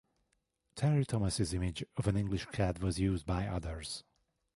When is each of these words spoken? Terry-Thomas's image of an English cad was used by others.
Terry-Thomas's 0.73 1.53
image 1.53 1.85
of 1.95 2.07
an 2.07 2.17
English 2.17 2.47
cad 2.47 2.79
was 2.81 2.99
used 2.99 3.23
by 3.27 3.45
others. 3.45 4.03